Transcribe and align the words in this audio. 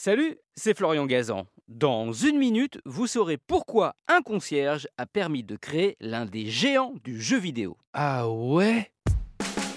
Salut, 0.00 0.38
c'est 0.54 0.76
Florian 0.76 1.06
Gazan. 1.06 1.48
Dans 1.66 2.12
une 2.12 2.38
minute, 2.38 2.78
vous 2.84 3.08
saurez 3.08 3.36
pourquoi 3.36 3.96
un 4.06 4.22
concierge 4.22 4.86
a 4.96 5.06
permis 5.06 5.42
de 5.42 5.56
créer 5.56 5.96
l'un 5.98 6.24
des 6.24 6.46
géants 6.46 6.94
du 7.02 7.20
jeu 7.20 7.36
vidéo. 7.36 7.76
Ah 7.94 8.28
ouais? 8.28 8.92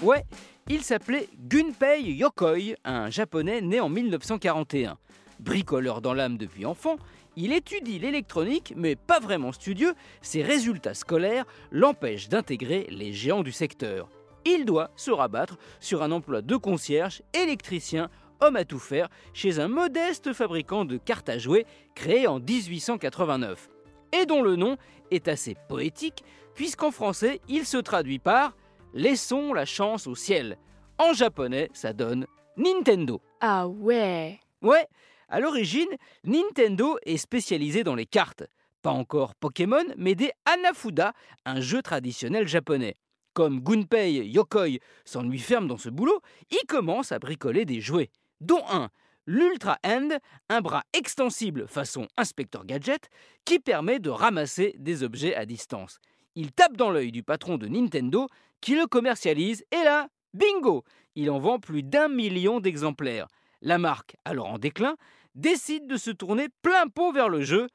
Ouais, 0.00 0.22
il 0.68 0.82
s'appelait 0.82 1.28
Gunpei 1.40 2.12
Yokoi, 2.12 2.76
un 2.84 3.10
japonais 3.10 3.62
né 3.62 3.80
en 3.80 3.88
1941. 3.88 4.96
Bricoleur 5.40 6.00
dans 6.00 6.14
l'âme 6.14 6.38
depuis 6.38 6.66
enfant, 6.66 6.98
il 7.34 7.52
étudie 7.52 7.98
l'électronique, 7.98 8.74
mais 8.76 8.94
pas 8.94 9.18
vraiment 9.18 9.50
studieux, 9.50 9.94
ses 10.20 10.44
résultats 10.44 10.94
scolaires 10.94 11.46
l'empêchent 11.72 12.28
d'intégrer 12.28 12.86
les 12.90 13.12
géants 13.12 13.42
du 13.42 13.50
secteur. 13.50 14.08
Il 14.44 14.66
doit 14.66 14.92
se 14.94 15.10
rabattre 15.10 15.56
sur 15.80 16.02
un 16.02 16.12
emploi 16.12 16.42
de 16.42 16.56
concierge, 16.56 17.22
électricien, 17.32 18.08
homme 18.42 18.56
à 18.56 18.64
tout 18.64 18.78
faire, 18.78 19.08
chez 19.32 19.58
un 19.58 19.68
modeste 19.68 20.32
fabricant 20.32 20.84
de 20.84 20.96
cartes 20.96 21.28
à 21.28 21.38
jouer 21.38 21.66
créé 21.94 22.26
en 22.26 22.40
1889, 22.40 23.70
et 24.12 24.26
dont 24.26 24.42
le 24.42 24.56
nom 24.56 24.76
est 25.10 25.28
assez 25.28 25.56
poétique, 25.68 26.24
puisqu'en 26.54 26.90
français 26.90 27.40
il 27.48 27.66
se 27.66 27.78
traduit 27.78 28.18
par 28.18 28.56
Laissons 28.94 29.54
la 29.54 29.64
chance 29.64 30.06
au 30.06 30.14
ciel. 30.14 30.58
En 30.98 31.14
japonais, 31.14 31.70
ça 31.72 31.94
donne 31.94 32.26
Nintendo. 32.58 33.22
Ah 33.40 33.66
ouais 33.66 34.38
Ouais, 34.60 34.86
à 35.28 35.40
l'origine, 35.40 35.88
Nintendo 36.24 36.98
est 37.06 37.16
spécialisé 37.16 37.84
dans 37.84 37.94
les 37.94 38.04
cartes. 38.04 38.44
Pas 38.82 38.90
encore 38.90 39.34
Pokémon, 39.34 39.84
mais 39.96 40.14
des 40.14 40.30
Hanafuda, 40.44 41.14
un 41.46 41.60
jeu 41.60 41.80
traditionnel 41.80 42.46
japonais. 42.46 42.96
Comme 43.32 43.60
Gunpei 43.60 44.26
Yokoi 44.26 44.78
s'ennuie 45.06 45.38
ferme 45.38 45.68
dans 45.68 45.78
ce 45.78 45.88
boulot, 45.88 46.20
il 46.50 46.66
commence 46.66 47.12
à 47.12 47.18
bricoler 47.18 47.64
des 47.64 47.80
jouets, 47.80 48.10
dont 48.42 48.62
un, 48.68 48.90
l'Ultra 49.26 49.78
Hand, 49.84 50.18
un 50.48 50.60
bras 50.60 50.82
extensible 50.92 51.66
façon 51.68 52.08
Inspecteur 52.16 52.64
Gadget, 52.64 53.08
qui 53.44 53.58
permet 53.58 54.00
de 54.00 54.10
ramasser 54.10 54.74
des 54.78 55.02
objets 55.02 55.34
à 55.34 55.46
distance. 55.46 55.98
Il 56.34 56.52
tape 56.52 56.76
dans 56.76 56.90
l'œil 56.90 57.12
du 57.12 57.22
patron 57.22 57.56
de 57.56 57.68
Nintendo, 57.68 58.28
qui 58.60 58.74
le 58.74 58.86
commercialise, 58.86 59.64
et 59.70 59.84
là, 59.84 60.08
bingo 60.34 60.84
Il 61.14 61.30
en 61.30 61.38
vend 61.38 61.58
plus 61.58 61.82
d'un 61.82 62.08
million 62.08 62.60
d'exemplaires. 62.60 63.28
La 63.60 63.78
marque, 63.78 64.16
alors 64.24 64.46
en 64.46 64.58
déclin, 64.58 64.96
décide 65.34 65.86
de 65.86 65.96
se 65.96 66.10
tourner 66.10 66.48
plein 66.62 66.88
pot 66.88 67.12
vers 67.12 67.28
le 67.28 67.42
jeu, 67.42 67.68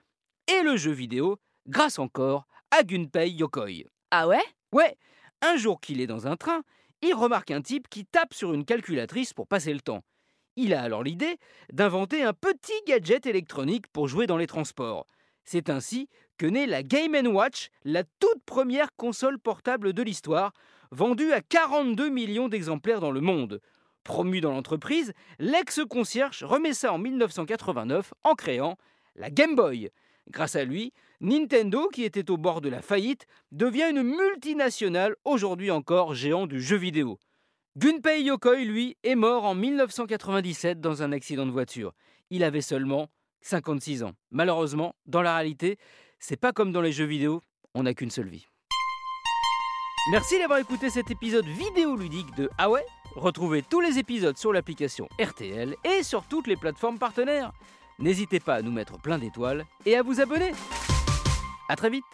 et 0.48 0.64
le 0.64 0.76
jeu 0.76 0.92
vidéo, 0.92 1.38
grâce 1.68 2.00
encore 2.00 2.46
à 2.72 2.84
Gunpei 2.84 3.30
Yokoi. 3.32 3.86
Ah 4.12 4.28
ouais? 4.28 4.44
Ouais, 4.74 4.98
un 5.42 5.56
jour 5.56 5.80
qu'il 5.80 6.02
est 6.02 6.08
dans 6.08 6.28
un 6.28 6.36
train, 6.36 6.62
il 7.02 7.14
remarque 7.14 7.52
un 7.52 7.62
type 7.62 7.88
qui 7.90 8.06
tape 8.06 8.34
sur 8.34 8.54
une 8.54 8.66
calculatrice 8.66 9.34
pour 9.34 9.48
passer 9.48 9.74
le 9.74 9.82
temps. 9.82 10.04
Il 10.60 10.74
a 10.74 10.82
alors 10.82 11.04
l'idée 11.04 11.38
d'inventer 11.72 12.24
un 12.24 12.34
petit 12.34 12.82
gadget 12.88 13.28
électronique 13.28 13.86
pour 13.94 14.08
jouer 14.08 14.26
dans 14.26 14.38
les 14.38 14.48
transports. 14.48 15.06
C'est 15.46 15.70
ainsi 15.70 16.10
que 16.40 16.48
naît 16.48 16.66
la 16.66 16.82
Game 16.82 17.16
Watch, 17.28 17.70
la 17.86 18.04
toute 18.04 18.44
première 18.44 18.96
console 18.96 19.38
portable 19.38 19.94
de 19.94 20.02
l'histoire, 20.02 20.54
vendue 20.90 21.32
à 21.32 21.42
42 21.42 22.10
millions 22.10 22.50
d'exemplaires 22.50 23.02
dans 23.02 23.12
le 23.12 23.22
monde. 23.22 23.62
Promu 24.04 24.42
dans 24.42 24.52
l'entreprise, 24.52 25.14
l'ex-concierge 25.38 26.44
remet 26.44 26.74
ça 26.74 26.92
en 26.92 26.98
1989 26.98 28.16
en 28.24 28.34
créant 28.34 28.78
la 29.16 29.30
Game 29.30 29.56
Boy. 29.56 29.92
Grâce 30.32 30.56
à 30.56 30.64
lui, 30.64 30.92
Nintendo, 31.22 31.88
qui 31.90 32.04
était 32.04 32.32
au 32.32 32.38
bord 32.38 32.62
de 32.62 32.70
la 32.70 32.82
faillite, 32.82 33.28
devient 33.52 33.92
une 33.92 34.02
multinationale, 34.02 35.16
aujourd'hui 35.24 35.70
encore 35.70 36.16
géant 36.16 36.48
du 36.48 36.60
jeu 36.60 36.78
vidéo. 36.78 37.20
Gunpei 37.78 38.24
Yokoi, 38.24 38.66
lui, 38.66 38.98
est 39.04 39.14
mort 39.14 39.46
en 39.46 39.54
1997 39.54 40.82
dans 40.82 41.04
un 41.04 41.12
accident 41.12 41.46
de 41.46 41.52
voiture. 41.52 41.94
Il 42.32 42.44
avait 42.44 42.62
seulement 42.62 43.08
56 43.42 44.02
ans. 44.02 44.14
Malheureusement, 44.32 44.96
dans 45.06 45.22
la 45.22 45.36
réalité, 45.36 45.78
c'est 46.18 46.38
pas 46.38 46.54
comme 46.54 46.72
dans 46.72 46.82
les 46.82 46.92
jeux 46.92 47.06
vidéo, 47.06 47.40
on 47.76 47.84
n'a 47.84 47.94
qu'une 47.94 48.10
seule 48.10 48.30
vie. 48.30 48.48
Merci 50.10 50.40
d'avoir 50.40 50.58
écouté 50.58 50.90
cet 50.90 51.12
épisode 51.12 51.46
vidéoludique 51.46 52.36
de 52.36 52.50
Ah 52.58 52.68
Retrouvez 53.16 53.62
tous 53.62 53.82
les 53.82 54.00
épisodes 54.00 54.40
sur 54.40 54.52
l'application 54.52 55.08
RTL 55.22 55.76
et 55.84 56.02
sur 56.02 56.28
toutes 56.28 56.48
les 56.48 56.58
plateformes 56.58 56.98
partenaires. 56.98 57.52
N'hésitez 58.00 58.40
pas 58.40 58.56
à 58.56 58.62
nous 58.64 58.72
mettre 58.72 59.00
plein 59.00 59.20
d'étoiles 59.20 59.66
et 59.86 59.96
à 59.96 60.02
vous 60.02 60.20
abonner. 60.20 60.52
A 61.70 61.76
très 61.76 61.92
vite 61.92 62.06